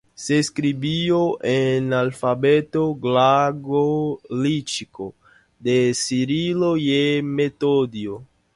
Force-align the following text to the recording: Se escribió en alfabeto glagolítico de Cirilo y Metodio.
Se 0.15 0.39
escribió 0.39 1.37
en 1.45 1.93
alfabeto 1.93 2.95
glagolítico 2.95 5.13
de 5.59 5.91
Cirilo 5.93 6.75
y 6.75 7.21
Metodio. 7.21 8.25